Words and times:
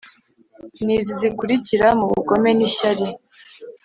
Nizi 0.83 1.11
zikurikira 1.19 1.87
nu 1.97 2.05
bugome 2.11 2.49
nishyari 2.57 3.07